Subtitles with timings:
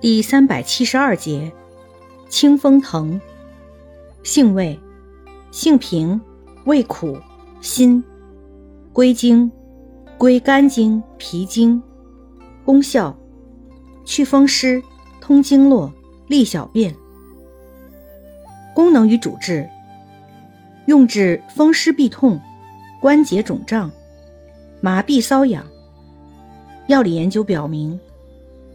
[0.00, 1.52] 第三百七十二节，
[2.30, 3.20] 清风藤，
[4.22, 4.80] 性味，
[5.50, 6.18] 性平，
[6.64, 7.18] 味苦，
[7.60, 8.02] 辛，
[8.94, 9.52] 归经，
[10.16, 11.82] 归肝经、脾经。
[12.64, 13.14] 功效，
[14.06, 14.82] 祛风湿，
[15.20, 15.92] 通经络，
[16.28, 16.96] 利小便。
[18.74, 19.68] 功能与主治，
[20.86, 22.40] 用治风湿痹痛、
[23.02, 23.90] 关节肿胀、
[24.80, 25.66] 麻痹瘙痒。
[26.86, 28.00] 药理研究表明，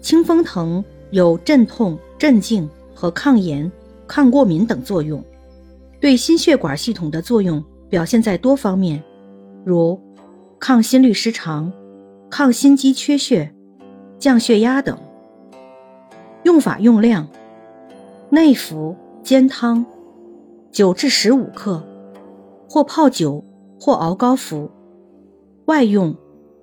[0.02, 0.86] 清风藤。
[1.12, 3.72] 有镇痛、镇静和抗炎、
[4.08, 5.24] 抗过敏等作用，
[6.00, 9.02] 对心血管系统的作用表现在多方面，
[9.64, 10.00] 如
[10.60, 11.72] 抗心律失常、
[12.30, 13.54] 抗心肌缺血、
[14.20, 14.98] 降血压等。
[16.44, 17.28] 用法用量：
[18.30, 19.86] 内服煎汤，
[20.72, 21.84] 九至十五克，
[22.70, 23.44] 或泡酒，
[23.80, 24.70] 或熬膏服；
[25.66, 26.16] 外用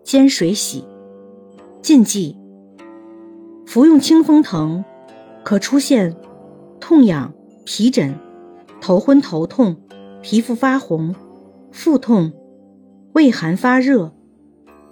[0.04, 0.84] 煎水洗。
[1.80, 2.41] 禁忌。
[3.72, 4.84] 服用清风藤，
[5.42, 6.14] 可出现
[6.78, 7.32] 痛痒、
[7.64, 8.14] 皮疹、
[8.82, 9.80] 头昏头痛、
[10.20, 11.14] 皮肤发红、
[11.70, 12.34] 腹痛、
[13.14, 14.12] 畏寒发热、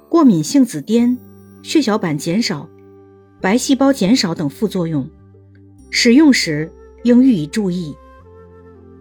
[0.09, 1.19] 过敏性紫癜、
[1.62, 2.70] 血小板减少、
[3.39, 5.06] 白细胞减少等副作用。
[5.91, 6.72] 使用时
[7.03, 7.94] 应予以注意。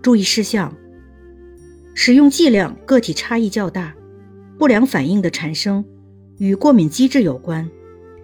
[0.02, 0.76] 注意事项：
[1.94, 3.96] 使用剂量个体差异较大，
[4.58, 5.86] 不良反应的产生
[6.38, 7.66] 与过敏机制有关。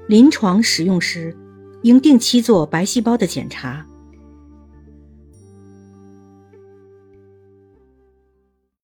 [0.10, 1.34] 临床使用时。
[1.86, 3.86] 应定期做白细胞的检查。